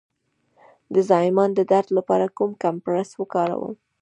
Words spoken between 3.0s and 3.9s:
وکاروم؟